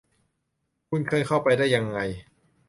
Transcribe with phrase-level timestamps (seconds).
[0.89, 1.99] คุณเคยเข้าไปได้ยังไง